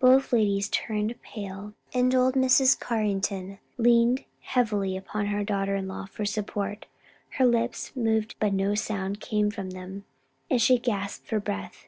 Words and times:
Both 0.00 0.32
ladies 0.32 0.70
turned 0.70 1.20
pale, 1.20 1.74
and 1.92 2.14
old 2.14 2.36
Mrs. 2.36 2.80
Carrington 2.80 3.58
leaned 3.76 4.24
heavily 4.40 4.96
upon 4.96 5.26
her 5.26 5.44
daughter 5.44 5.76
in 5.76 5.86
law 5.86 6.06
for 6.06 6.24
support. 6.24 6.86
Her 7.36 7.44
lips 7.44 7.94
moved 7.94 8.34
but 8.40 8.54
no 8.54 8.74
sound 8.74 9.22
same 9.22 9.50
from 9.50 9.72
them, 9.72 10.06
and 10.48 10.62
she 10.62 10.78
gasped 10.78 11.26
for 11.26 11.38
breath. 11.38 11.86